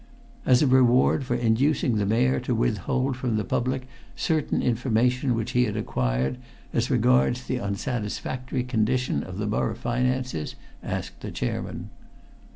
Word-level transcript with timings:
"As 0.47 0.65
reward 0.65 1.25
for 1.25 1.35
inducing 1.35 1.97
the 1.97 2.07
Mayor 2.07 2.39
to 2.39 2.55
withhold 2.55 3.15
from 3.15 3.37
the 3.37 3.43
public 3.43 3.85
certain 4.15 4.59
information 4.59 5.35
which 5.35 5.51
he 5.51 5.65
had 5.65 5.77
acquired 5.77 6.39
as 6.73 6.89
regards 6.89 7.43
the 7.43 7.59
unsatisfactory 7.59 8.63
condition 8.63 9.21
of 9.23 9.37
the 9.37 9.45
borough 9.45 9.75
finances?" 9.75 10.55
asked 10.81 11.21
the 11.21 11.29
chairman. 11.29 11.91